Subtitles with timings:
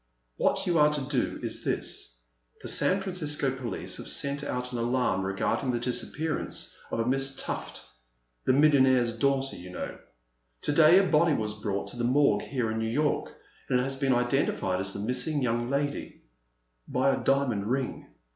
[0.37, 2.17] What you are to do is this:
[2.63, 7.39] the San Francisco police have sent out an alarm regarding the disappearance of a Miss
[7.39, 7.81] Tufil—
[8.47, 9.99] ^the million aire's daughter, you know.
[10.63, 13.35] To day a body was brought to the Morgue here in New York,
[13.69, 16.23] and it has been identified as the missing young lady,—
[16.87, 18.07] by a diamond ring.